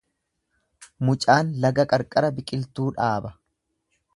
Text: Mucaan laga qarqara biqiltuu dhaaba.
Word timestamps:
Mucaan 1.09 1.51
laga 1.67 1.85
qarqara 1.93 2.33
biqiltuu 2.41 2.89
dhaaba. 2.99 3.37